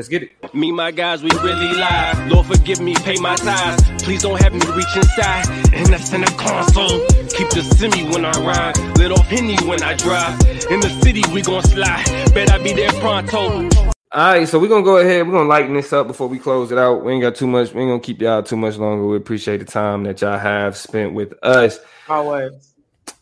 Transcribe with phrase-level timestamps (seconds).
[0.00, 0.54] Let's get it.
[0.54, 2.32] Me, my guys, we really live.
[2.32, 4.02] Lord, forgive me, pay my tithes.
[4.02, 5.46] Please don't have me reach inside.
[5.74, 7.06] And that's in the console.
[7.28, 8.78] Keep the semi when I ride.
[8.96, 10.40] Lit off Henny when I drive.
[10.70, 12.02] In the city, we gon' slide.
[12.32, 13.68] Bet I be there pronto.
[13.68, 15.26] All right, so we're gonna go ahead.
[15.26, 17.04] We're gonna lighten this up before we close it out.
[17.04, 17.74] We ain't got too much.
[17.74, 19.06] We ain't gonna keep y'all too much longer.
[19.06, 21.78] We appreciate the time that y'all have spent with us.
[22.08, 22.72] Always.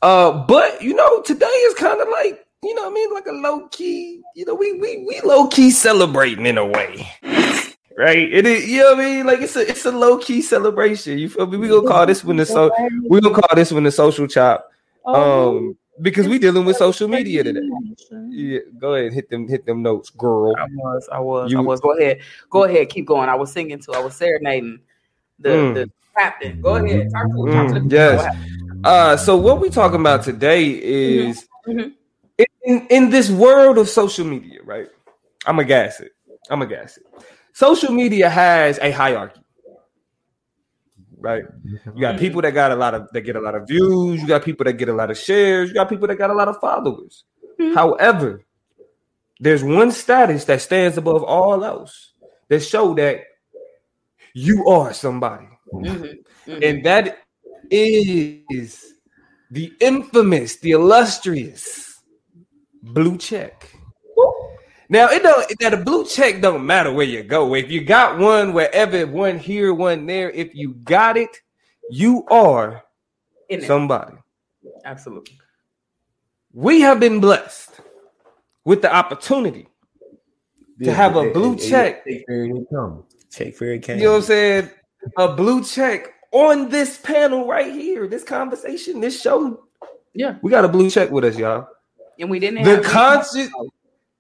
[0.00, 3.26] Uh, but you know, today is kind of like you know, what I mean, like
[3.26, 4.22] a low key.
[4.34, 7.08] You know, we we we low key celebrating in a way,
[7.96, 8.32] right?
[8.32, 8.68] It is.
[8.68, 9.26] You know what I mean?
[9.26, 11.18] Like it's a it's a low key celebration.
[11.18, 11.56] You feel me?
[11.58, 12.70] We gonna call this one the so
[13.08, 14.70] we gonna call this one the social chop.
[15.06, 17.60] Um, because we dealing with social media today.
[18.28, 20.54] Yeah, go ahead, hit them, hit them notes, girl.
[20.56, 21.80] I was, I was, You- I was.
[21.80, 23.28] Go ahead, go ahead, keep going.
[23.28, 23.92] I was singing too.
[23.92, 24.80] I was serenading
[25.38, 25.74] the Mm.
[25.74, 26.60] the captain.
[26.60, 28.36] Go ahead, talk to, talk to the Mm, yes.
[28.82, 28.90] Go.
[28.90, 31.94] Uh, so what we talking about today is Mhm.
[32.38, 34.88] In, in this world of social media, right?
[35.46, 36.12] I'm gonna gas it.
[36.50, 37.04] I'm gonna gas it.
[37.52, 39.40] Social media has a hierarchy,
[41.18, 41.44] right?
[41.94, 44.20] You got people that got a lot of that get a lot of views.
[44.20, 45.68] You got people that get a lot of shares.
[45.70, 47.24] You got people that got a lot of followers.
[47.58, 47.74] Mhm.
[47.74, 48.44] However,
[49.40, 52.12] there's one status that stands above all else
[52.48, 53.22] that show that
[54.34, 56.62] you are somebody Mhm, mhm.
[56.62, 57.18] and that
[57.70, 58.94] is
[59.50, 61.87] the infamous, the illustrious
[62.82, 63.70] blue check.
[64.90, 67.54] Now it don't that a blue check don't matter where you go.
[67.54, 71.36] If you got one wherever, one here, one there, if you got it,
[71.90, 72.82] you are
[73.50, 73.66] In it.
[73.66, 74.16] somebody.
[74.84, 75.38] Absolutely.
[76.54, 77.80] We have been blessed
[78.64, 79.68] with the opportunity
[80.82, 82.04] to have a blue check.
[82.04, 83.04] Take fair it come.
[83.30, 83.98] Take fair it came.
[83.98, 84.70] You know what I'm saying?
[85.18, 89.64] A blue check on this panel right here, this conversation, this show.
[90.14, 90.36] Yeah.
[90.42, 91.68] We got a blue check with us, y'all.
[92.18, 93.48] And we didn't The have conscious.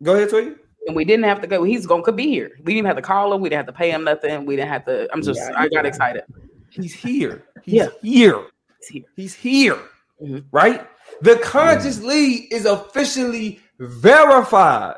[0.02, 0.52] Go ahead, Toy.
[0.86, 1.64] and we didn't have to go.
[1.64, 2.50] He's gonna could be here.
[2.62, 3.40] We didn't have to call him.
[3.40, 4.46] We didn't have to pay him nothing.
[4.46, 5.08] We didn't have to.
[5.12, 5.40] I'm just.
[5.40, 5.88] Yeah, I got yeah.
[5.88, 6.22] excited.
[6.70, 7.44] He's here.
[7.64, 7.88] He's Yeah.
[8.02, 8.42] here.
[8.80, 9.04] He's here.
[9.16, 9.78] He's here.
[10.22, 10.44] Mhm.
[10.52, 10.86] Right?
[11.22, 14.96] The Conscious Lee is officially verified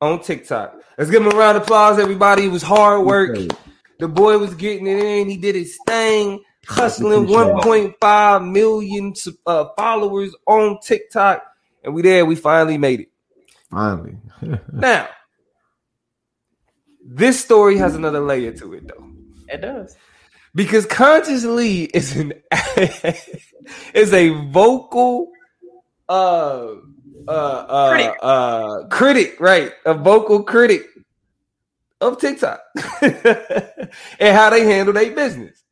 [0.00, 0.80] on TikTok.
[0.96, 2.44] Let's give him a round of applause, everybody.
[2.46, 3.36] It was hard work.
[3.98, 5.28] The boy was getting it in.
[5.28, 9.12] He did his thing, hustling 1.5 million
[9.46, 11.42] uh, followers on TikTok.
[11.84, 12.24] And we there.
[12.24, 13.08] We finally made it.
[13.70, 14.16] Finally.
[14.72, 15.08] Now,
[17.06, 19.06] this story has another layer to it, though.
[19.48, 19.96] It does.
[20.54, 22.32] because Conscious Lee is an
[23.94, 25.30] is a vocal
[26.08, 26.68] uh
[27.28, 28.16] uh uh Critic.
[28.22, 29.72] uh critic, right?
[29.86, 30.82] A vocal critic
[32.00, 32.60] of TikTok
[33.02, 35.62] and how they handle their business.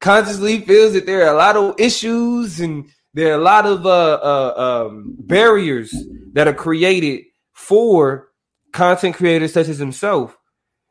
[0.00, 3.66] Conscious Lee feels that there are a lot of issues and there are a lot
[3.66, 5.94] of uh, uh um barriers
[6.32, 8.28] that are created for
[8.72, 10.36] content creators such as himself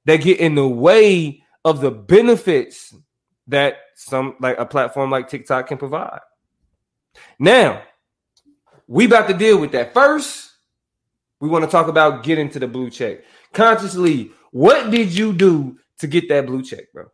[0.05, 2.93] that get in the way of the benefits
[3.47, 6.19] that some like a platform like TikTok can provide.
[7.37, 7.81] Now,
[8.87, 9.93] we about to deal with that.
[9.93, 10.51] First,
[11.39, 13.19] we want to talk about getting to the blue check.
[13.53, 17.05] Conscious Lee, what did you do to get that blue check, bro?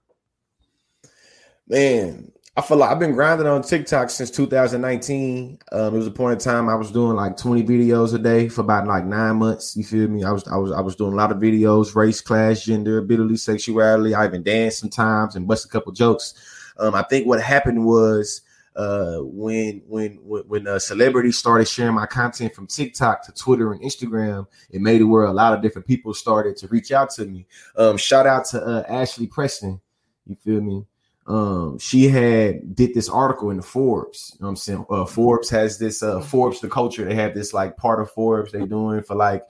[1.68, 5.60] Man, I feel like I've been grinding on TikTok since 2019.
[5.74, 8.48] Um, it was a point in time I was doing like 20 videos a day
[8.48, 9.76] for about like nine months.
[9.76, 10.24] You feel me?
[10.24, 13.36] I was I was I was doing a lot of videos, race, class, gender, ability,
[13.36, 14.16] sexuality.
[14.16, 16.34] I even danced sometimes and bust a couple jokes.
[16.78, 18.40] Um, I think what happened was
[18.78, 23.74] uh, when when when, when uh, celebrities started sharing my content from TikTok to Twitter
[23.74, 27.10] and Instagram, it made it where a lot of different people started to reach out
[27.12, 27.48] to me.
[27.76, 29.82] Um, shout out to uh, Ashley Preston.
[30.26, 30.86] You feel me?
[31.28, 34.34] Um she had did this article in the Forbes.
[34.34, 34.86] You know what I'm saying?
[34.90, 37.06] Uh Forbes has this uh Forbes the culture.
[37.06, 39.44] They have this like part of Forbes they're doing for like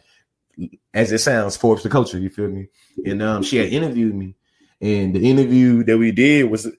[0.94, 2.68] as it sounds, Forbes the culture, you feel me?
[3.06, 4.36] And um she had interviewed me.
[4.82, 6.72] And the interview that we did was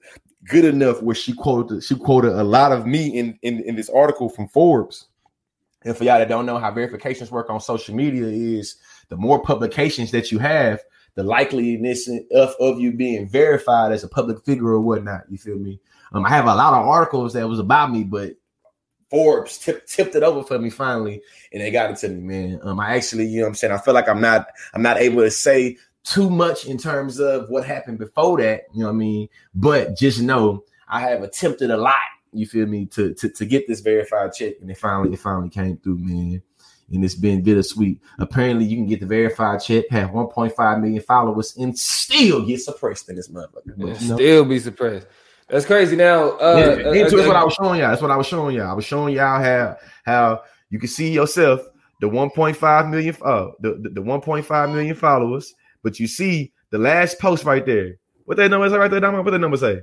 [0.45, 3.89] good enough where she quoted she quoted a lot of me in in, in this
[3.89, 5.09] article from Forbes.
[5.83, 8.77] And for y'all that don't know how verifications work on social media is
[9.09, 10.81] the more publications that you have,
[11.17, 15.23] the likeliness of, of you being verified as a public figure or whatnot.
[15.29, 15.81] You feel me?
[16.13, 18.33] Um, I have a lot of articles that was about me, but
[19.09, 22.59] Forbes tip, tipped it over for me finally, and they got it to me, man.
[22.61, 24.97] Um, I actually, you know, what I'm saying, I feel like I'm not, I'm not
[24.97, 28.65] able to say too much in terms of what happened before that.
[28.73, 29.27] You know what I mean?
[29.55, 31.95] But just know I have attempted a lot.
[32.31, 35.49] You feel me to to, to get this verified check, and it finally it finally
[35.49, 36.43] came through, man.
[36.91, 37.99] And it's been bittersweet.
[38.17, 43.09] Apparently, you can get the verified check, have 1.5 million followers, and still get suppressed
[43.09, 43.73] in this motherfucker.
[43.75, 45.07] But, you know, still be suppressed.
[45.49, 45.95] That's crazy.
[45.95, 47.89] Now, uh, yeah, uh, that's uh, what I was showing y'all.
[47.89, 48.69] That's what I was showing y'all.
[48.69, 51.61] I was showing y'all how how you can see yourself
[51.99, 57.19] the 1.5 million uh the, the, the 1.5 million followers, But you see the last
[57.19, 57.95] post right there.
[58.25, 59.23] What that number say right there, Damo?
[59.23, 59.81] What that number say?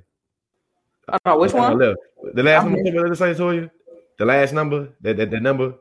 [1.09, 1.79] I don't know which one.
[1.79, 3.71] The last I'm number, what did it say to you?
[4.19, 5.75] The last number, that that, that number.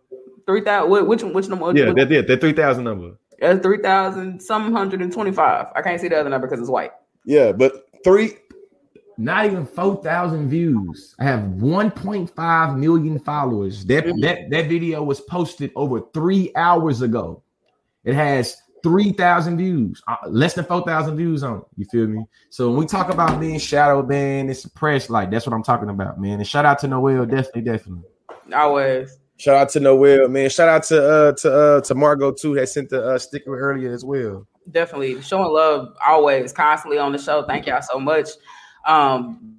[0.45, 1.07] Three thousand.
[1.07, 1.71] Which which number?
[1.77, 3.11] Yeah, that that, that three thousand number.
[3.39, 5.67] That's three thousand some hundred and twenty five.
[5.75, 6.91] I can't see the other number because it's white.
[7.25, 8.33] Yeah, but three.
[9.17, 11.15] Not even four thousand views.
[11.19, 13.85] I have 1.5 million followers.
[13.85, 14.21] That Mhm.
[14.21, 17.43] that that video was posted over three hours ago.
[18.03, 21.63] It has three thousand views, uh, less than four thousand views on it.
[21.77, 22.25] You feel me?
[22.49, 25.89] So when we talk about being shadow banned and suppressed, like that's what I'm talking
[25.89, 26.39] about, man.
[26.39, 28.03] And shout out to Noel, definitely, definitely.
[28.53, 29.19] Always.
[29.37, 30.49] Shout out to Noel, man.
[30.49, 33.93] Shout out to uh to uh to Margot too that sent the uh, sticker earlier
[33.93, 34.47] as well.
[34.71, 35.21] definitely.
[35.21, 37.43] Showing love always constantly on the show.
[37.43, 38.29] Thank y'all so much.
[38.87, 39.57] Um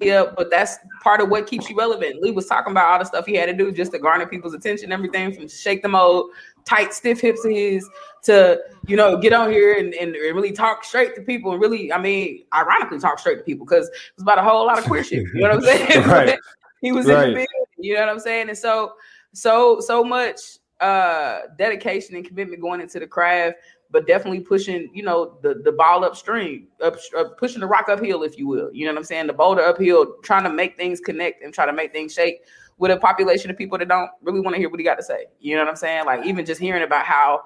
[0.00, 2.22] yeah but that's part of what keeps you relevant.
[2.22, 4.54] Lee was talking about all the stuff he had to do just to garner people's
[4.54, 6.30] attention everything from shake the mode
[6.64, 7.86] tight stiff hips of his
[8.22, 11.92] to you know get on here and, and really talk straight to people and really
[11.92, 14.84] i mean ironically talk straight to people because it was about a whole lot of
[14.84, 15.22] queer shit.
[15.34, 16.08] You know what i'm saying?
[16.08, 16.38] Right.
[16.80, 17.46] he was in the
[17.84, 18.92] you know what i'm saying and so
[19.32, 20.40] so so much
[20.80, 23.56] uh dedication and commitment going into the craft
[23.94, 28.24] but definitely pushing, you know, the the ball upstream, up, uh, pushing the rock uphill,
[28.24, 28.68] if you will.
[28.72, 29.28] You know what I'm saying?
[29.28, 32.40] The boulder uphill, trying to make things connect and try to make things shake
[32.76, 35.02] with a population of people that don't really want to hear what he got to
[35.04, 35.26] say.
[35.38, 36.06] You know what I'm saying?
[36.06, 37.42] Like even just hearing about how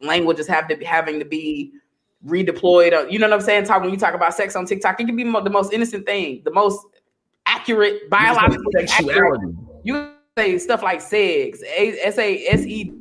[0.00, 1.72] languages have to be having to be
[2.24, 2.92] redeployed.
[2.92, 3.64] uh, You know what I'm saying?
[3.64, 6.42] Talk when you talk about sex on TikTok, it can be the most innocent thing,
[6.44, 6.86] the most
[7.46, 9.46] accurate biologically accurate Sexuality.
[9.88, 12.92] You say stuff like segs, S A S E,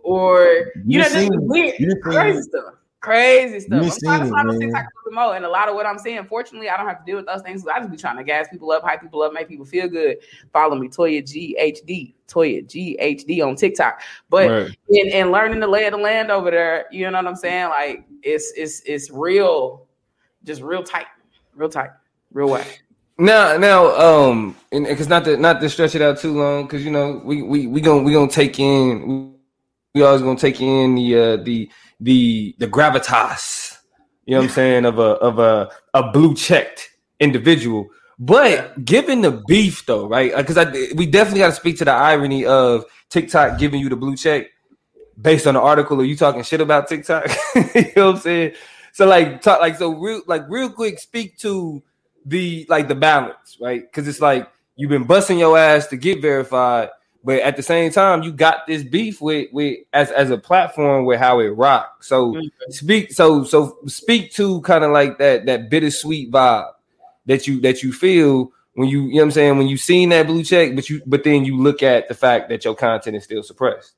[0.00, 2.44] or you You know, just weird, crazy it.
[2.44, 3.82] stuff, crazy stuff.
[3.82, 4.60] You I'm trying to find on man.
[4.60, 6.98] TikTok a little more, and a lot of what I'm saying, fortunately, I don't have
[6.98, 7.66] to deal with those things.
[7.66, 10.18] I just be trying to gas people up, hype people up, make people feel good.
[10.52, 14.00] Follow me, Toya GHD, Toya GHD on TikTok.
[14.28, 14.76] But Right.
[14.90, 17.70] and, and learning the lay of the land over there, you know what I'm saying?
[17.70, 19.86] Like it's it's it's real,
[20.44, 21.06] just real tight,
[21.54, 21.90] real tight,
[22.32, 22.82] real whack.
[23.18, 26.84] Now, now, um, and because not to not to stretch it out too long, because
[26.84, 29.34] you know we we we gonna we gonna take in
[29.94, 33.78] we always gonna take in the uh the the the gravitas,
[34.26, 37.88] you know what I'm saying of a of a a blue checked individual.
[38.18, 40.36] But given the beef though, right?
[40.36, 43.96] Because I we definitely got to speak to the irony of TikTok giving you the
[43.96, 44.48] blue check
[45.18, 45.98] based on the article.
[46.02, 47.30] Are you talking shit about TikTok?
[47.54, 47.62] you
[47.96, 48.52] know what I'm saying?
[48.92, 51.82] So like talk like so real like real quick speak to
[52.26, 53.82] the like the balance, right?
[53.82, 56.90] Because it's like you've been busting your ass to get verified,
[57.24, 61.06] but at the same time you got this beef with with as as a platform
[61.06, 62.08] with how it rocks.
[62.08, 62.50] So Mhm.
[62.70, 66.72] speak so so speak to kind of like that that bittersweet vibe
[67.26, 70.10] that you that you feel when you you know what I'm saying when you seen
[70.10, 73.16] that blue check, but you but then you look at the fact that your content
[73.16, 73.94] is still suppressed.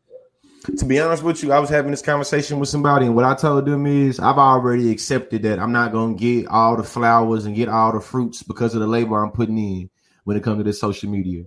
[0.64, 3.34] To be honest with you, I was having this conversation with somebody, and what I
[3.34, 7.54] told them is I've already accepted that I'm not gonna get all the flowers and
[7.54, 9.90] get all the fruits because of the labor I'm putting in
[10.24, 11.44] when it comes to this social media.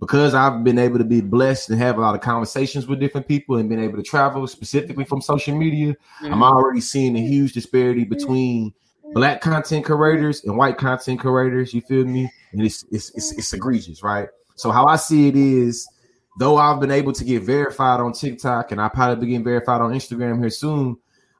[0.00, 3.28] Because I've been able to be blessed and have a lot of conversations with different
[3.28, 6.42] people and been able to travel specifically from social media, I'm mm-hmm.
[6.42, 8.14] already seeing a huge disparity mm-hmm.
[8.14, 8.74] between
[9.12, 11.72] black content creators and white content creators.
[11.72, 12.30] You feel me?
[12.52, 14.28] And it's it's it's, it's egregious, right?
[14.56, 15.88] So how I see it is,
[16.38, 19.80] though I've been able to get verified on TikTok and I probably be getting verified
[19.80, 20.96] on Instagram here soon.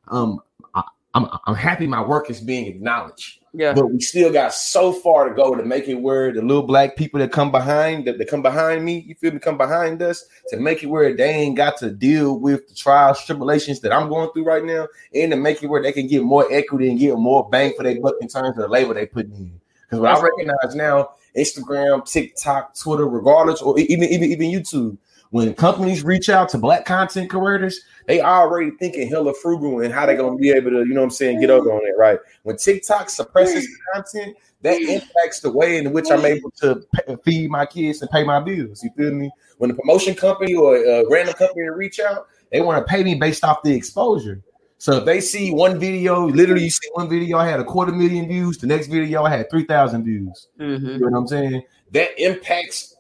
[0.08, 0.40] Um,
[0.74, 0.82] I,
[1.14, 3.40] I'm I'm happy my work is being acknowledged.
[3.56, 3.72] Yeah.
[3.72, 6.96] But we still got so far to go to make it where the little black
[6.96, 10.24] people that come behind that, that come behind me, you feel me, come behind us
[10.48, 14.08] to make it where they ain't got to deal with the trials, tribulations that I'm
[14.08, 16.98] going through right now, and to make it where they can get more equity and
[16.98, 19.60] get more bang for their buck in terms of the labor they put in.
[19.84, 24.96] Because what I recognize now, Instagram, TikTok, Twitter, regardless, or even even even YouTube,
[25.30, 30.06] when companies reach out to black content creators, they already thinking hella frugal and how
[30.06, 32.20] they gonna be able to, you know what I'm saying, get over on it, right?
[32.44, 33.72] When TikTok suppresses mm.
[33.92, 36.36] content, that impacts the way in which I'm mm.
[36.36, 38.84] able to pay, feed my kids and pay my bills.
[38.84, 39.30] You feel me?
[39.58, 43.16] When a promotion company or a random company reach out, they want to pay me
[43.16, 44.40] based off the exposure.
[44.78, 47.92] So if they see one video, literally you see one video, I had a quarter
[47.92, 48.58] million views.
[48.58, 50.48] The next video, I had three thousand views.
[50.60, 50.94] Mhm.
[50.94, 51.62] You know what I'm saying?
[51.92, 52.93] That impacts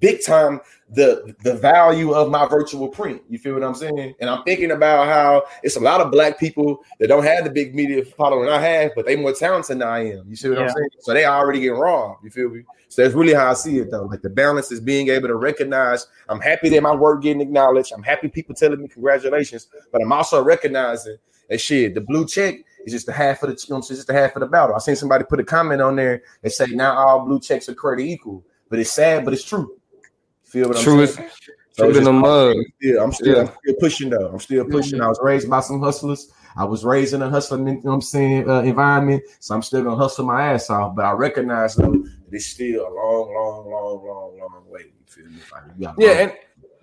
[0.00, 3.22] big time the the value of my virtual print.
[3.28, 4.14] You feel what I'm saying?
[4.20, 7.50] And I'm thinking about how it's a lot of black people that don't have the
[7.50, 10.28] big media following I have, but they more talented than I am.
[10.28, 10.88] You see what I'm saying?
[11.00, 12.24] So they already get robbed.
[12.24, 12.62] You feel me?
[12.88, 14.04] So that's really how I see it though.
[14.04, 16.06] Like the balance is being able to recognize.
[16.28, 17.92] I'm happy that my work getting acknowledged.
[17.92, 21.16] I'm happy people telling me congratulations, but I'm also recognizing
[21.48, 21.94] that shit.
[21.94, 24.36] The blue check is just the half of the you know, it's just the half
[24.36, 24.74] of the battle.
[24.74, 27.74] I seen somebody put a comment on there and say now all blue checks are
[27.74, 29.76] created equal, but it's sad, but it's true.
[30.44, 31.28] Feel what I'm True as saying?
[31.76, 32.56] true it's in the just- mud.
[32.80, 33.40] Yeah, I'm still, Yeah.
[33.42, 34.28] I'm still pushing though.
[34.28, 35.00] I'm still pushing.
[35.00, 36.30] I was raised by some hustlers.
[36.56, 39.62] I was raised in a hustling, you know what I'm saying, uh, environment, so I'm
[39.62, 40.94] still gonna hustle my ass off.
[40.94, 44.82] But I recognize though that it's still a long, long, long, long, long way.
[44.82, 45.38] You feel me?
[45.52, 46.32] Like, Yeah, and,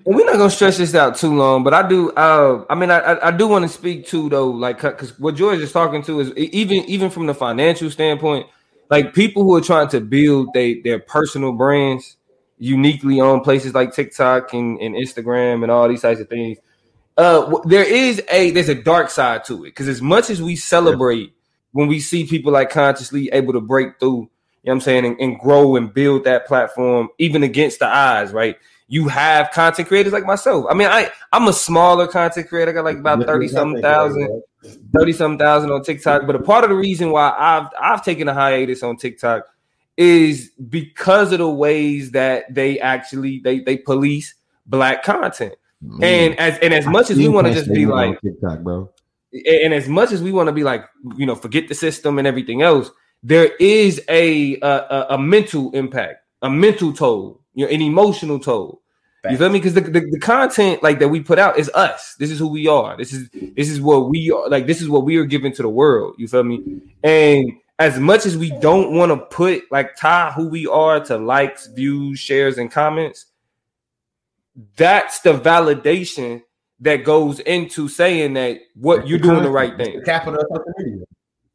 [0.05, 2.11] and we're not gonna stretch this out too long, but I do.
[2.11, 5.35] Uh, I mean, I I, I do want to speak to though, like, because what
[5.35, 8.47] George is talking to is even even from the financial standpoint,
[8.91, 12.17] like people who are trying to build they their personal brands
[12.59, 16.59] uniquely on places like TikTok and, and Instagram and all these types of things.
[17.17, 20.55] Uh, there is a there's a dark side to it because as much as we
[20.55, 21.33] celebrate
[21.71, 24.27] when we see people like Conscious Lee able to break through, you know
[24.63, 28.57] what I'm saying, and, and grow and build that platform even against the odds, right?
[28.87, 30.65] You have content creators like myself.
[30.69, 32.71] I mean, I I'm a smaller content creator.
[32.71, 34.43] I got like about thirty something thousand,
[34.95, 36.25] thirty something thousand on TikTok.
[36.25, 39.45] But a part of the reason why I've I've taken a hiatus on TikTok
[39.97, 45.55] is because of the ways that they actually they they police black content.
[46.01, 48.89] And as and as much as we want to just be like TikTok, bro.
[49.33, 50.85] and as much as we want to be like
[51.17, 52.91] you know forget the system and everything else
[53.23, 58.39] there is a a, a, a mental impact a mental toll you know an emotional
[58.39, 58.80] toll
[59.29, 62.15] you feel me because the, the, the content like that we put out is us
[62.17, 64.89] this is who we are this is this is what we are like this is
[64.89, 68.49] what we are giving to the world you feel me and as much as we
[68.59, 73.27] don't want to put like tie who we are to likes views shares and comments
[74.75, 76.41] that's the validation
[76.79, 80.01] that goes into saying that what you're doing the right The thing.
[80.03, 81.05] capital of social media.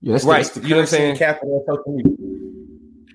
[0.00, 1.11] Yeah, that's Right, The, the you know what I'm saying?
[1.11, 2.12] and Capital of social media.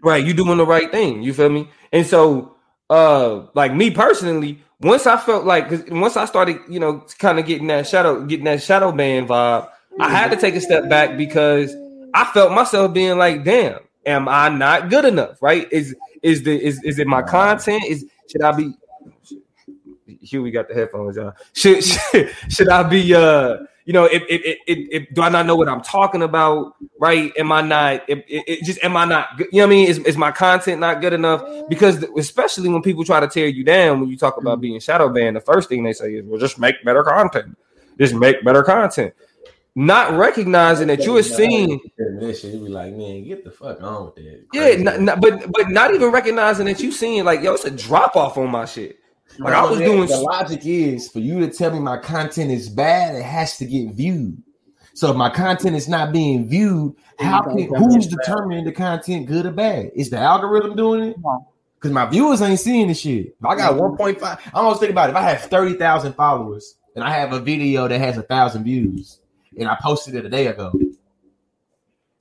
[0.03, 1.23] Right, you doing the right thing.
[1.23, 1.69] You feel me?
[1.93, 2.55] And so,
[2.91, 7.39] uh, like me personally, once I felt like, cause once I started, you know, kind
[7.39, 9.69] of getting that shadow, getting that shadow ban vibe,
[9.99, 11.73] I had to take a step back because
[12.13, 15.41] I felt myself being like, damn, am I not good enough?
[15.41, 15.71] Right?
[15.71, 17.83] Is is the is is it my content?
[17.85, 18.73] Is should I be?
[20.19, 21.33] Here we got the headphones, y'all.
[21.53, 23.15] Should should, should I be?
[23.15, 26.21] Uh, you know, if, if, if, if, if- do I not know what I'm talking
[26.21, 26.75] about?
[26.99, 27.31] Right?
[27.37, 28.03] Am I not?
[28.07, 29.39] If, if, if- just am I not?
[29.39, 29.87] You know what I mean?
[29.87, 31.43] Is, is my content not good enough?
[31.67, 34.61] Because especially when people try to tear you down when you talk about mm-hmm.
[34.61, 37.57] being shadow banned, the first thing they say is, "Well, just make better content.
[37.97, 39.13] Just make better content."
[39.73, 43.81] Not recognizing that you are seeing That shit, you be like, man, get the fuck
[43.81, 44.45] on with that.
[44.51, 47.71] yeah, not, not- but but not even recognizing that you seeing like yo, it's a
[47.71, 48.99] drop off on my shit.
[49.39, 52.51] Like I was the, doing, The logic is for you to tell me my content
[52.51, 54.41] is bad, it has to get viewed.
[54.93, 59.45] So if my content is not being viewed, how can who's determining the content good
[59.45, 59.91] or bad?
[59.95, 61.15] Is the algorithm doing it?
[61.75, 63.27] Because my viewers ain't seeing this shit.
[63.27, 64.21] If I got 1.5.
[64.21, 65.11] I almost think about it.
[65.11, 69.19] If I have 30,000 followers and I have a video that has a thousand views
[69.57, 70.71] and I posted it a day ago,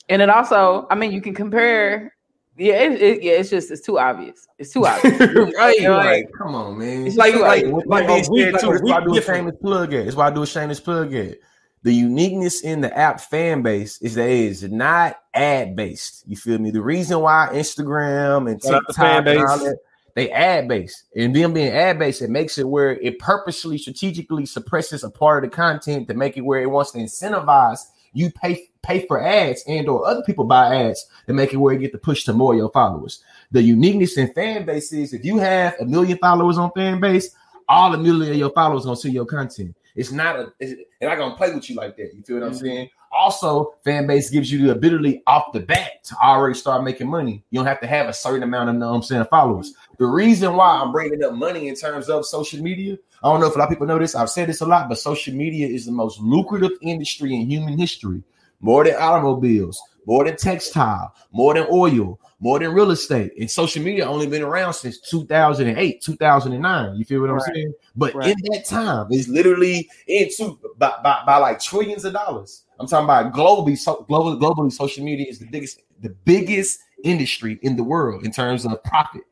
[0.08, 2.14] And it also, I mean, you can compare.
[2.56, 4.46] Yeah, it, it, yeah, it's just it's too obvious.
[4.58, 5.18] It's too obvious.
[5.56, 5.76] right?
[5.76, 7.06] You know, Like, like, come on, man.
[7.06, 9.56] it's like like Like, like like, a like, like that's why I do a shameless
[9.62, 10.04] plug at.
[10.04, 11.38] That's why I do a shameless plug at.
[11.82, 16.24] The uniqueness in the app fan base is that it is not ad based.
[16.26, 16.70] You feel me?
[16.70, 19.78] The reason why Instagram and Shout out to TikTok fan and all that,
[20.14, 21.04] they ad based.
[21.16, 25.42] And them being ad based, it makes it where it purposely strategically suppresses a part
[25.42, 27.80] of the content to make it where it wants to incentivize
[28.12, 31.74] you pay pay for ads and or other people buy ads to make it where
[31.74, 33.22] you get to push to more of your followers.
[33.50, 37.34] The uniqueness in fan base is if you have a million followers on fan base,
[37.68, 39.74] all a million of your followers gonna see your content.
[39.94, 42.14] It's not a, it's, they're not gonna play with you like that.
[42.14, 42.64] You feel what I'm mm-hmm.
[42.64, 42.90] saying?
[43.20, 47.44] Also, fan base gives you the ability off the bat to already start making money.
[47.50, 49.74] You don't have to have a certain amount of, you know I'm saying, followers.
[49.98, 53.46] The reason why I'm bringing up money in terms of social media, I don't know
[53.46, 54.14] if a lot of people know this.
[54.14, 57.76] I've said this a lot, but social media is the most lucrative industry in human
[57.76, 58.22] history.
[58.60, 59.78] More than automobiles,
[60.10, 63.30] more than textile, more than oil, more than real estate.
[63.38, 66.96] And social media only been around since 2008, 2009.
[66.96, 67.72] You feel what I'm saying?
[67.94, 68.30] But Right.
[68.30, 72.64] in that time, it's literally into by, by, by like trillions of dollars.
[72.80, 77.60] I'm talking about globally, so globally, globally, social media is the biggest, the biggest industry
[77.62, 79.22] in the world in terms of profit.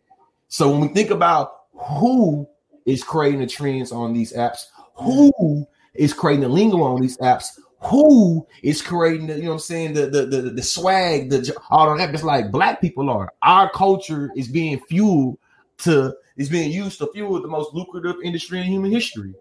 [0.47, 2.49] So when we think about who
[2.87, 7.59] is creating the trends on these apps, who is creating the lingo on these apps,
[7.89, 11.55] who is creating the, you know what I'm saying, the the the, the swag, the
[11.71, 13.33] all of that, just like black people are.
[13.43, 15.39] Our culture is being fueled
[15.79, 19.35] to is being used to fuel the most lucrative industry in human history.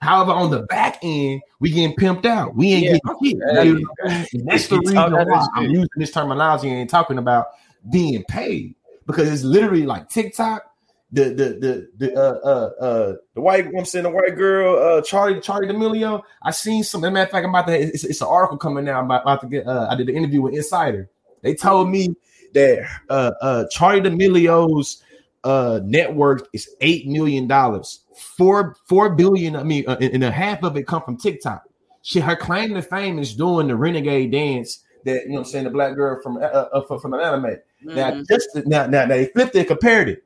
[0.00, 2.54] However, on the back end, we getting pimped out.
[2.54, 2.98] We ain't Yeah.
[3.20, 3.42] getting shit.
[3.54, 3.62] Yeah.
[3.62, 7.46] You know what I'm That's the reason why I'm using this terminology and talking about
[7.90, 8.74] being paid
[9.06, 10.70] because it's literally like TikTok.
[11.12, 15.00] The the the the uh uh uh the white I'm saying the white girl uh
[15.02, 16.22] Charli Charli D'Amelio.
[16.42, 17.04] I seen some.
[17.04, 17.80] As a matter of fact, I'm about to.
[17.80, 18.98] It's, it's an article coming out.
[18.98, 19.66] I'm about, about to get.
[19.66, 21.08] Uh, I did an interview with Insider.
[21.42, 22.14] They told me
[22.54, 25.02] that uh uh Charli D'Amelio's
[25.44, 28.00] uh net worth is eight million dollars.
[28.36, 29.54] Four four billion.
[29.54, 31.62] I mean, uh, and a half of it come from TikTok.
[32.02, 35.44] She her claim to fame is doing the renegade dance that you know what I'm
[35.46, 37.56] saying the black girl from uh, uh, from, from an anime.
[37.82, 38.26] Now Mhm.
[38.28, 40.24] just now now they flipped it, compared it.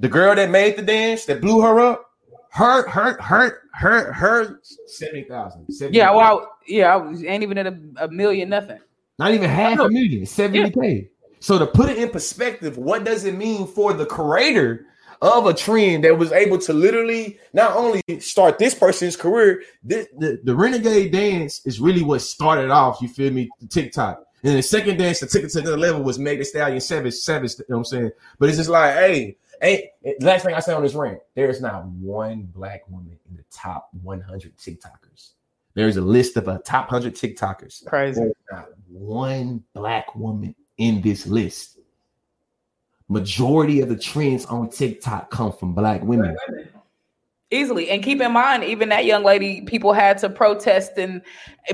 [0.00, 2.10] The girl that made the dance that blew her up,
[2.50, 5.66] her her her her her seventy thousand.
[5.90, 8.78] Yeah, well, yeah, I was, ain't even at a, a million nothing.
[9.18, 11.10] Not even half a million, 70k.
[11.40, 14.86] So to put it in perspective, what does it mean for the creator
[15.22, 20.06] of a trend that was able to literally not only start this person's career, this,
[20.16, 24.24] the, the renegade dance is really what started off, you feel me, the TikTok.
[24.42, 27.14] And the second dance to take it to another level was Meg Thee Stallion Savage,
[27.14, 28.10] Savage, you know what I'm saying?
[28.38, 31.48] But it's just like, hey, hey, eh, last thing I say on this rant, there
[31.48, 35.30] is not one black woman in the top 100 TikTokers.
[35.74, 37.86] There's a list of a top 100 TikTokers.
[37.86, 38.20] Crazy.
[38.20, 41.78] There's not one black woman in this list.
[43.08, 46.36] Majority of the trends on TikTok come from black women.
[47.52, 47.90] Easily.
[47.90, 51.20] And keep in mind, even that young lady, people had to protest and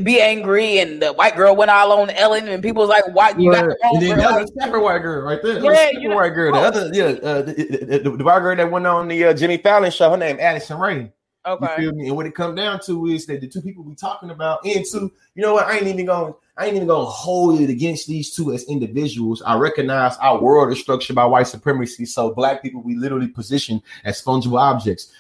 [0.03, 3.35] be angry, and the white girl went all on Ellen, and people was like, Why
[3.37, 5.63] you got the wrong and then girl?" the other separate white girl right there.
[5.63, 6.55] Yeah, you know- white girl.
[6.55, 9.35] The other, yeah, uh, the, the, the, the white girl that went on the uh,
[9.35, 10.11] Jimmy Fallon show.
[10.11, 11.13] Her name Addison Rae.
[11.47, 12.09] You feel me?
[12.09, 14.85] And what it come down to is that the two people we talking about, and
[14.85, 15.67] two, you know what?
[15.67, 16.35] I ain't even going.
[16.59, 19.43] I ain't even gonna hold it against these two as individuals.
[19.43, 22.07] I recognize our world is structured by white supremacy.
[22.07, 25.13] So black people, we literally position as fungible objects.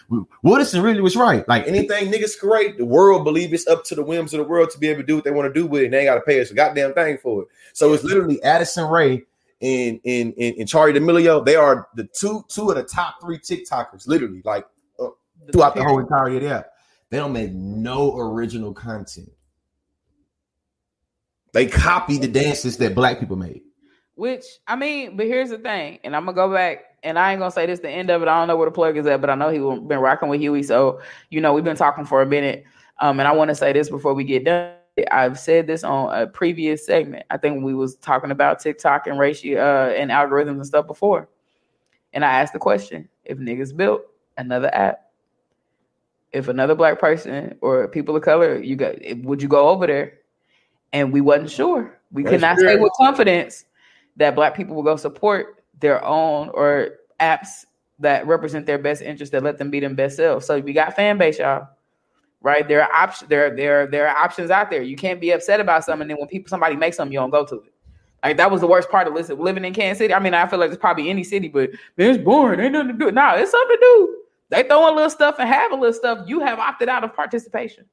[0.42, 1.46] Wilderson really was right.
[1.46, 4.70] Like anything niggas create, the world believe it's up to the whims of the world
[4.70, 5.86] to be able to do what they want to do with it.
[5.86, 7.48] And they ain't gotta pay us a goddamn thing for it.
[7.74, 9.22] So it's literally Addison Rae
[9.60, 11.44] and and and, and Charli D'Amelio.
[11.44, 14.40] They are the two two of the top three TikTokers, literally.
[14.44, 14.66] Like
[15.52, 16.72] throughout the whole entirety of the app.
[17.10, 19.30] They don't make no original content.
[21.52, 23.62] They copy the dances that black people made.
[24.14, 27.38] Which I mean, but here's the thing, and I'm gonna go back, and I ain't
[27.38, 28.28] gonna say this the end of it.
[28.28, 30.40] I don't know where the plug is at, but I know he been rocking with
[30.40, 31.00] Huey, so
[31.30, 32.64] you know we've been talking for a minute.
[33.00, 34.72] Um, and I want to say this before we get done.
[35.10, 37.26] I've said this on a previous segment.
[37.28, 41.28] I think we was talking about TikTok and ratio uh, and algorithms and stuff before,
[42.14, 44.00] and I asked the question: If niggas built
[44.38, 45.05] another app,
[46.36, 50.18] if another black person or people of color, you got, would you go over there?
[50.92, 51.98] And we wasn't sure.
[52.12, 53.64] We That's could not say with confidence
[54.16, 57.64] that black people will go support their own or apps
[58.00, 60.46] that represent their best interest that let them be their best selves.
[60.46, 61.68] So we got fan base, y'all.
[62.42, 62.68] Right?
[62.68, 63.28] There are options.
[63.30, 64.82] There, there, there are options out there.
[64.82, 67.30] You can't be upset about something, and then when people somebody makes something, you don't
[67.30, 67.72] go to it.
[68.22, 70.12] Like that was the worst part of listen, living in Kansas City.
[70.14, 72.60] I mean, I feel like it's probably any city, but man, it's boring.
[72.60, 73.10] Ain't nothing to do.
[73.10, 74.16] Nah, it's something to do.
[74.50, 76.26] They throwing little stuff and have a little stuff.
[76.26, 77.86] You have opted out of participation.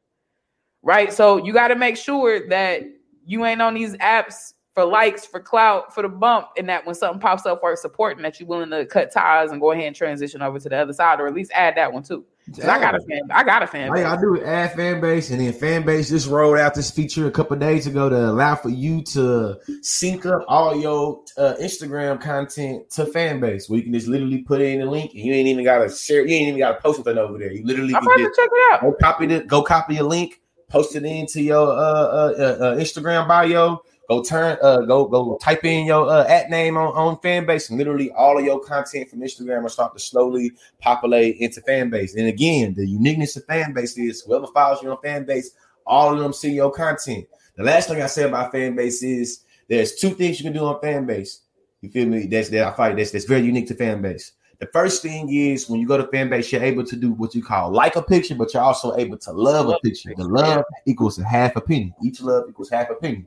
[0.83, 1.11] Right.
[1.11, 2.83] So you got to make sure that
[3.25, 6.95] you ain't on these apps for likes, for clout, for the bump, and that when
[6.95, 9.95] something pops up for supporting that you're willing to cut ties and go ahead and
[9.95, 12.25] transition over to the other side, or at least add that one too.
[12.61, 13.21] I got a fan.
[13.31, 13.91] I got a fan.
[13.91, 14.03] Base.
[14.03, 17.25] y'all do is add fan base, and then fan base just rolled out this feature
[17.25, 22.19] a couple days ago to allow for you to sync up all your uh, Instagram
[22.19, 25.33] content to fan base, where you can just literally put in a link, and you
[25.33, 27.51] ain't even gotta share, you ain't even gotta post something over there.
[27.51, 28.81] You literally I'm can just check it out.
[28.81, 33.27] go copy the go copy a link, post it into your uh, uh, uh, Instagram
[33.27, 33.81] bio.
[34.09, 37.69] Go turn uh go go type in your uh, at name on on fan base,
[37.69, 41.89] and literally all of your content from Instagram will start to slowly populate into fan
[41.89, 42.15] base.
[42.15, 45.51] And again, the uniqueness of fan base is whoever follows you on fan base,
[45.85, 47.27] all of them see your content.
[47.55, 50.65] The last thing I say about fan base is there's two things you can do
[50.65, 51.41] on fan base.
[51.79, 52.25] You feel me?
[52.27, 54.33] That's that I fight that's that's very unique to fan base.
[54.59, 57.35] The first thing is when you go to fan base, you're able to do what
[57.35, 60.13] you call like a picture, but you're also able to love a picture.
[60.15, 61.93] The love equals a half a penny.
[62.03, 63.25] Each love equals half a penny.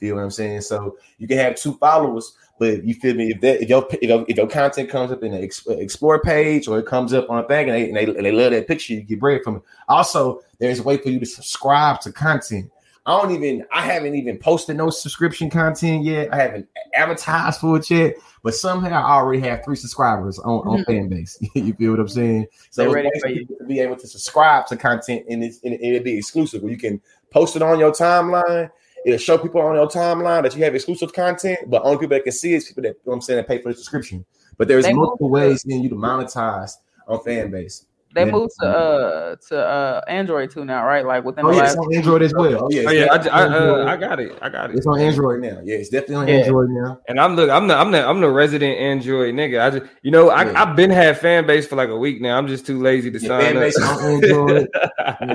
[0.00, 0.62] You feel what I'm saying?
[0.62, 3.30] So you can have two followers, but you feel me?
[3.30, 6.68] If that if your if your, if your content comes up in the explore page
[6.68, 8.68] or it comes up on a thing and they, and they and they love that
[8.68, 9.62] picture, you get bread from it.
[9.88, 12.70] Also, there's a way for you to subscribe to content.
[13.06, 16.34] I don't even I haven't even posted no subscription content yet.
[16.34, 20.78] I haven't advertised for it yet, but somehow I already have three subscribers on, on
[20.78, 20.90] mm-hmm.
[20.90, 21.38] fan base.
[21.54, 22.46] you feel what I'm saying?
[22.70, 23.46] So They're ready for you.
[23.46, 27.00] to be able to subscribe to content and, and it'll be exclusive where you can
[27.30, 28.70] post it on your timeline.
[29.06, 32.24] It'll show people on your timeline that you have exclusive content, but only people that
[32.24, 33.76] can see it is people that you know what I'm saying that pay for the
[33.76, 34.26] subscription.
[34.58, 36.72] But there's They multiple ways in you to monetize
[37.06, 37.86] on fan base.
[38.16, 38.30] They Yeah.
[38.32, 41.04] moved to uh to uh Android too now, right?
[41.04, 42.64] Like within Oh the yeah, last it's on Android as well.
[42.64, 44.38] Oh yeah, Oh yeah, I, I, uh, I got it.
[44.40, 44.76] I got it.
[44.76, 45.60] It's on Android now.
[45.62, 46.34] Yeah, it's definitely on Yeah.
[46.36, 46.98] Android now.
[47.08, 49.60] And I'm the I'm the I'm the I'm the resident Android nigga.
[49.60, 50.62] I just you know I Yeah.
[50.62, 52.38] I've been had fan base for like a week now.
[52.38, 53.62] I'm just too lazy to Your sign fan up.
[53.62, 54.68] base on Android.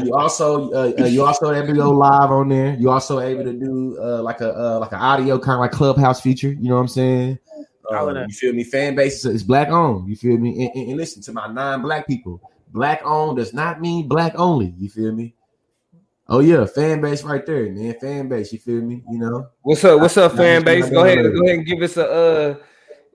[0.03, 2.73] You also uh, uh, you also able to go live on there.
[2.79, 5.71] You also able to do uh, like a uh, like an audio kind of like
[5.71, 6.49] clubhouse feature.
[6.51, 7.37] You know what I'm saying?
[7.91, 8.29] All of Um, that.
[8.29, 8.63] you feel me?
[8.63, 10.07] Fan base is, is black owned.
[10.09, 10.65] You feel me?
[10.65, 12.39] And, and- and listen to my non black people.
[12.71, 14.73] Black owned does not mean black only.
[14.77, 15.35] You feel me?
[16.27, 17.93] Oh yeah, fan base right there, man.
[17.99, 19.03] Fan base, you feel me?
[19.11, 19.47] You know.
[19.63, 19.99] What's up?
[19.99, 20.89] What's up, I- fan base?
[20.89, 22.55] Go ahead, go ahead and give us a uh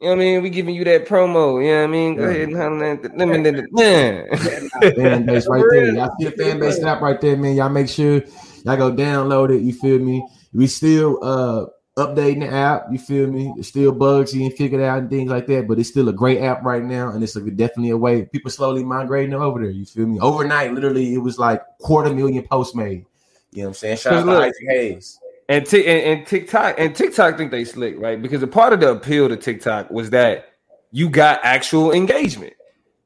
[0.03, 0.43] you know what I mean?
[0.43, 1.63] We giving you that promo.
[1.65, 2.17] You know what I mean?
[2.17, 2.29] Go Yeah.
[2.29, 3.17] ahead and handle that.
[3.17, 4.93] Let me man.
[4.95, 5.95] fan base right there.
[5.95, 7.57] Y'all see the fan base app right there, man.
[7.57, 8.21] Y'all make sure
[8.65, 9.63] y'all go download it.
[9.63, 10.23] You feel me?
[10.53, 12.87] We still uh updating the app.
[12.91, 13.53] You feel me?
[13.55, 16.13] There's still bugs you ain't figured out and things like that, but it's still a
[16.13, 19.71] great app right now, and it's a, definitely a way people slowly migrating over there.
[19.71, 20.21] You feel me?
[20.21, 23.07] Overnight, literally, it was like quarter million posts made.
[23.53, 23.97] You know what I'm saying?
[23.99, 24.43] Shout out to.
[24.43, 25.19] Isaac Hayes.
[25.49, 28.21] And, Tik and and TikTok and TikTok think they slick, right?
[28.21, 30.51] Because a part of the appeal to TikTok was that
[30.91, 32.53] you got actual engagement.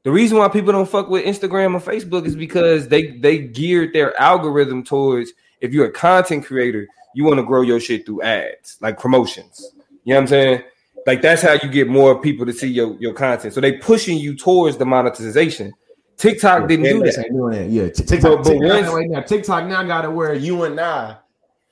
[0.04, 3.92] The reason why people don't fuck with Instagram or Facebook is because they they geared
[3.92, 8.22] their algorithm towards if you're a content creator, you want to grow your shit through
[8.22, 9.72] ads, like promotions.
[10.04, 10.62] You know what I'm saying?
[11.06, 13.54] Like that's how you get more people to see your, your content.
[13.54, 15.72] So they pushing you towards the monetization.
[16.16, 17.28] TikTok didn't Fan do that.
[17.30, 17.70] doing that.
[17.70, 19.20] Yeah, TikTok, But- but TikTok once- right now.
[19.20, 21.16] TikTok now got it where you and I,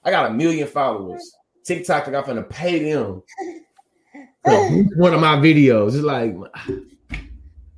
[0.04, 1.34] I got a million followers.
[1.64, 3.22] TikTok, like I'm gonna pay them.
[4.44, 5.88] for one of my videos.
[5.88, 6.34] It's like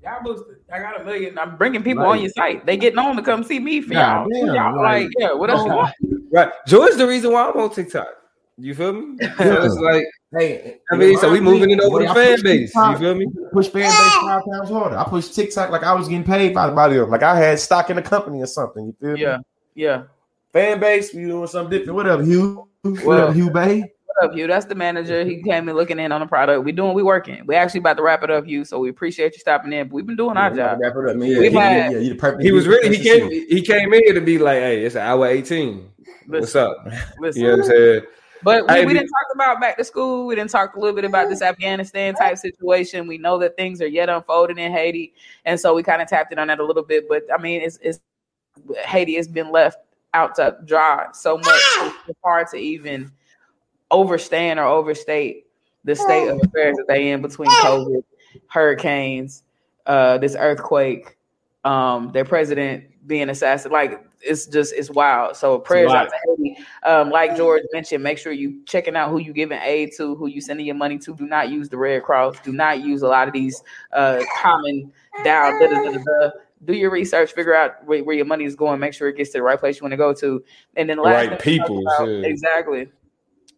[0.03, 0.59] Y'all boosted.
[0.73, 1.39] I got a million.
[1.39, 2.11] I'm bringing people Right.
[2.13, 2.65] on your site.
[2.67, 4.29] They getting on to come see me for Nah, y'all.
[4.47, 5.95] damn, y'all like- like, yeah, what else you want?
[6.33, 6.51] Right.
[6.67, 8.07] Joy's the reason why I'm on TikTok.
[8.59, 9.17] You feel me?
[9.39, 10.05] So it's like
[10.39, 12.73] Hey, I mean, so we moving it over When the fan push base.
[12.75, 13.27] You feel me?
[13.53, 14.97] Push fan base five times harder.
[14.97, 17.11] I push TikTok like I was getting paid by, by them.
[17.11, 18.87] Like I had stock in the company or something.
[18.87, 19.21] You feel me?
[19.23, 19.39] Yeah,
[19.75, 20.03] yeah.
[20.53, 21.97] Fan base, we doing something different.
[21.97, 22.69] What up, Hugh?
[22.83, 23.93] What Well- up, Hugh Bay?
[24.17, 24.47] What up, Hugh?
[24.47, 25.25] That's the manager.
[25.25, 26.65] He came in looking in on the product.
[26.65, 27.45] We doing, we working.
[27.47, 28.65] We actually about to wrap it up, Hugh.
[28.65, 29.89] So we appreciate you stopping in.
[29.89, 30.79] But we've been doing our job.
[30.81, 31.31] Wrap it up, man.
[31.31, 32.43] Yeah, We've he, had- yeah, you the perfect.
[32.43, 35.27] He was really he came he came in to be like, hey, it's an hour
[35.27, 35.89] 18.
[36.27, 36.77] What's up?
[37.19, 37.43] listen.
[37.43, 38.01] You know what I'm saying?
[38.43, 40.27] But we, Hey, we we- didn't talk about back to school.
[40.27, 43.07] We didn't talk a little bit about this Afghanistan type situation.
[43.07, 45.13] We know that things are yet unfolding in Haiti,
[45.45, 47.09] and so we kind of tapped in on that a little bit.
[47.09, 48.01] But I mean, it's, it's
[48.87, 49.79] Haiti has been left
[50.15, 51.61] out to dry so much.
[52.09, 53.13] It's hard to even
[53.91, 55.47] overstand or overstate
[55.85, 58.03] the state of affairs that they in between COVID,
[58.49, 59.43] hurricanes,
[59.87, 61.17] uh, this earthquake,
[61.65, 63.73] um, their president being assassinated.
[63.73, 65.37] Like it's just it's wild.
[65.37, 66.57] So prayers out to Haiti.
[66.83, 70.27] Um, like George mentioned, make sure you checking out who you giving aid to, who
[70.27, 71.15] you sending your money to.
[71.15, 72.41] Do not use the Red Cross.
[72.41, 74.93] Do not use a lot of these uh, common
[75.25, 75.59] down.
[75.59, 76.31] Da, da, da.
[76.67, 79.31] Do your research, figure out where, where your money is going, make sure it gets
[79.31, 80.45] to the right place you want to go to.
[80.77, 82.91] And then the last Right thing we talked people, about- exactly.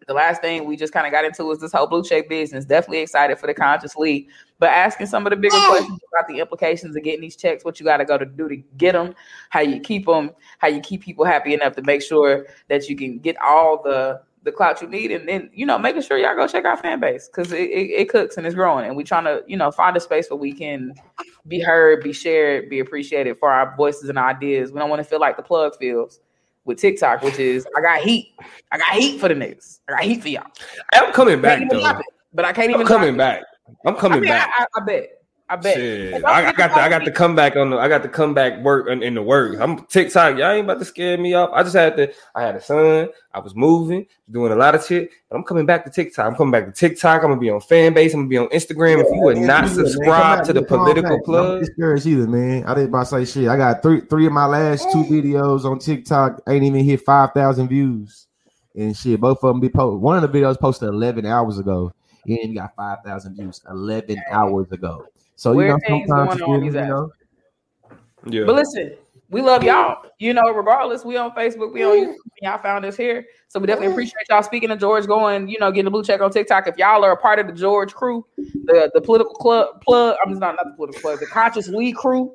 [0.06, 2.64] The last thing we just kind of got into was this whole blue check business.
[2.64, 6.40] Definitely excited for the Conscious Lee, but asking some of the bigger questions about the
[6.40, 9.14] implications of getting these checks, what you got to go to do to get them,
[9.50, 12.96] how you keep them, how you keep people happy enough to make sure that you
[12.96, 16.34] can get all the the clout you need, and then you know making sure y'all
[16.34, 19.04] go check our fan base because it, it, it cooks and it's growing, and we
[19.04, 20.94] trying to you know find a space where we can
[21.46, 24.72] be heard, be shared, be appreciated for our voices and ideas.
[24.72, 26.20] We don't want to feel like the plug feels
[26.64, 28.34] with TikTok, which is I got heat,
[28.70, 30.46] I got heat for the niggas, I got heat for y'all.
[30.92, 31.88] I'm coming back though.
[31.88, 33.18] it, but I can't even I'm drop coming it.
[33.18, 33.42] back.
[33.86, 34.50] I'm I, coming mean, back.
[34.58, 35.21] I, I, I bet,
[35.52, 35.74] I bet.
[35.74, 36.24] Shit.
[36.24, 38.62] I, I got the I got to come back on the I got the comeback
[38.62, 39.60] work in, in the work.
[39.60, 40.38] I'm TikTok.
[40.38, 41.50] Y'all ain't about to scare me off.
[41.52, 42.10] I just had to.
[42.34, 43.10] I had a son.
[43.34, 45.10] I was moving, doing a lot of shit.
[45.28, 46.24] But I'm coming back to TikTok.
[46.24, 47.22] I'm coming back to TikTok.
[47.22, 48.14] I'm gonna be on fan base.
[48.14, 49.02] I'm gonna be on Instagram.
[49.02, 50.68] if you are Yeah, not man, come subscribed to the man.
[50.70, 51.24] Come on political back.
[51.26, 52.64] plug, Don't discouraged either, man.
[52.64, 53.48] I didn't about to say shit.
[53.50, 57.32] I got three three of my last two videos on TikTok ain't even hit five
[57.34, 58.26] thousand views,
[58.74, 59.20] and shit.
[59.20, 60.00] Both of them be posted.
[60.00, 61.92] One of the videos posted eleven hours ago,
[62.24, 65.04] and it got five thousand views eleven hours ago.
[65.36, 68.44] So Weird you know, things sometimes going on you, these feel you know, yeah.
[68.44, 68.96] But listen,
[69.28, 70.04] we love y'all.
[70.18, 72.16] You know, regardless, we on Facebook, we on YouTube.
[72.42, 74.42] Y'all found us here, so we definitely appreciate y'all.
[74.42, 76.68] Speaking of George, going, you know, getting the blue check on TikTok.
[76.68, 80.30] If y'all are a part of the George crew, the the political club plug, I'm
[80.30, 82.32] just not not the political club, the Conscious Lee crew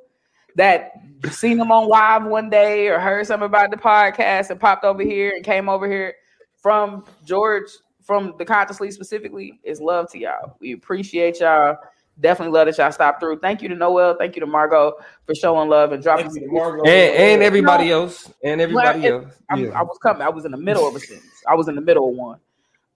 [0.56, 0.92] that
[1.30, 5.04] seen them on live one day or heard something about the podcast and popped over
[5.04, 6.16] here and came over here
[6.58, 7.70] from George
[8.02, 10.56] from the Conscious Lee specifically is love to y'all.
[10.60, 11.78] We appreciate y'all.
[12.20, 13.40] Definitely love that y'all stopped through.
[13.40, 14.16] Thank you to Noel.
[14.18, 14.94] Thank you to Margot
[15.26, 16.26] for showing love and dropping.
[16.30, 16.84] Thank you to Margo.
[16.84, 19.34] and and everybody else and everybody Well, else.
[19.50, 19.80] I'm- Yeah.
[19.80, 20.24] I was coming.
[20.24, 21.44] I was in the middle of a sentence.
[21.48, 22.40] I was in the middle of one.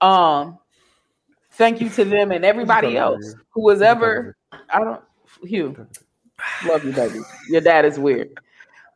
[0.01, 0.57] Um,
[1.51, 4.35] thank you to them and everybody else who was ever.
[4.69, 5.01] I don't.
[5.43, 5.87] Hugh,
[6.67, 7.19] love you, baby.
[7.49, 8.37] Your dad is weird.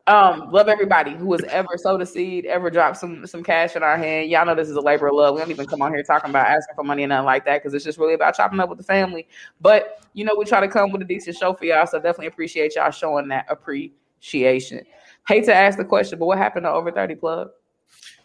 [0.08, 3.82] Um, love everybody who has ever sowed a seed, ever dropped some some cash in
[3.82, 4.30] our hand.
[4.30, 5.34] Y'all know this is a labor of love.
[5.34, 7.60] We don't even come on here talking about asking for money and nothing like that
[7.60, 9.26] because it's just really about chopping up with the family.
[9.60, 12.28] But you know, we try to come with a decent show for y'all, so definitely
[12.28, 14.84] appreciate y'all showing that appreciation.
[15.26, 17.50] Hate to ask the question, but what happened to over thirty plug?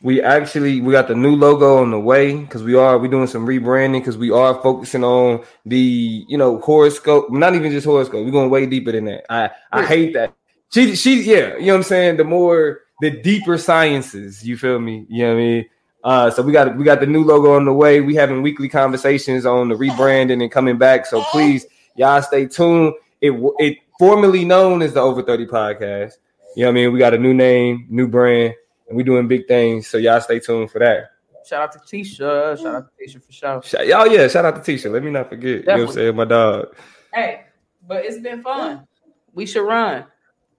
[0.03, 3.27] we actually we got the new logo on the way because we are we doing
[3.27, 8.25] some rebranding because we are focusing on the you know horoscope not even just horoscope
[8.25, 10.33] we're going way deeper than that i i hate that
[10.73, 14.47] she she yeah you know what i'm saying the more the deeper sciences.
[14.47, 15.05] You feel me?
[15.09, 15.65] You know what I mean?
[16.03, 17.99] Uh, so we got we got the new logo on the way.
[17.99, 21.05] We having weekly conversations on the rebranding and coming back.
[21.05, 22.93] So please, y'all stay tuned.
[23.19, 26.13] It it formerly known as the Over Thirty Podcast.
[26.55, 26.93] You know what I mean?
[26.93, 28.53] We got a new name, new brand,
[28.87, 29.87] and we doing big things.
[29.87, 31.11] So y'all stay tuned for that.
[31.47, 32.57] Shout out to Tisha.
[32.57, 33.63] Shout out to Tisha for sure.
[33.63, 34.91] Shout, y'all, yeah, shout out to Tisha.
[34.91, 35.65] Let me not forget.
[35.65, 35.71] Definitely.
[35.71, 36.15] You know what I'm saying?
[36.15, 36.75] My dog.
[37.13, 37.45] Hey,
[37.87, 38.87] but it's been fun.
[39.33, 40.05] We should run.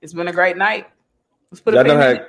[0.02, 0.88] It's been a great night.
[1.52, 2.26] Let's put y'all know how,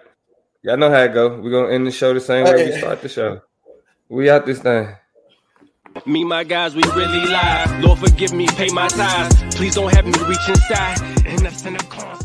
[0.62, 1.42] y'all know how it go.
[1.42, 3.42] We're gonna end the show the same way we start the show.
[4.10, 4.90] We out this thing.
[6.06, 7.84] Me, my guys, we really live.
[7.84, 9.56] Lord, forgive me, pay my tithes.
[9.56, 11.02] Please don't have me reach inside.
[11.26, 12.23] And that's in the console.